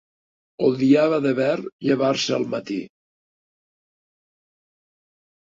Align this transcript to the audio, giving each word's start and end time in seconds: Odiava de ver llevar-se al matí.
Odiava 0.67 1.19
de 1.25 1.33
ver 1.41 1.51
llevar-se 1.89 2.35
al 2.39 2.47
matí. 2.55 2.79